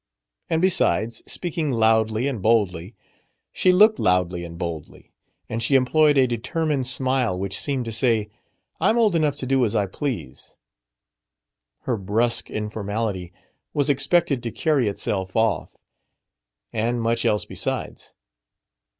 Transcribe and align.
And 0.49 0.63
besides 0.63 1.21
speaking 1.31 1.69
loudly 1.69 2.25
and 2.27 2.41
boldly, 2.41 2.95
she 3.53 3.71
looked 3.71 3.99
loudly 3.99 4.43
and 4.43 4.57
boldly; 4.57 5.13
and 5.47 5.61
she 5.61 5.75
employed 5.75 6.17
a 6.17 6.25
determined 6.25 6.87
smile 6.87 7.37
which 7.37 7.59
seemed 7.59 7.85
to 7.85 7.91
say, 7.91 8.31
"I'm 8.79 8.97
old 8.97 9.15
enough 9.15 9.35
to 9.35 9.45
do 9.45 9.63
as 9.63 9.75
I 9.75 9.85
please." 9.85 10.55
Her 11.81 11.97
brusque 11.97 12.49
informality 12.49 13.31
was 13.75 13.91
expected 13.91 14.41
to 14.41 14.51
carry 14.51 14.87
itself 14.87 15.35
off 15.35 15.77
and 16.73 16.99
much 16.99 17.23
else 17.23 17.45
besides. 17.45 18.15